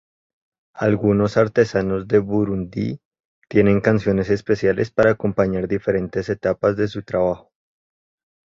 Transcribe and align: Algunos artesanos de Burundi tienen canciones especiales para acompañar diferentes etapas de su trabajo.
Algunos 0.77 1.37
artesanos 1.37 2.07
de 2.07 2.17
Burundi 2.17 2.99
tienen 3.47 3.81
canciones 3.81 4.31
especiales 4.31 4.89
para 4.89 5.11
acompañar 5.11 5.67
diferentes 5.67 6.27
etapas 6.29 6.75
de 6.75 6.87
su 6.87 7.03
trabajo. 7.03 7.51